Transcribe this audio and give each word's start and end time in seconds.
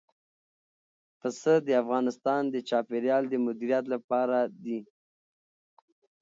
پسه 1.19 1.53
د 1.67 1.69
افغانستان 1.81 2.41
د 2.49 2.55
چاپیریال 2.69 3.23
د 3.29 3.33
مدیریت 3.45 3.85
لپاره 3.93 4.37
دي. 4.63 4.79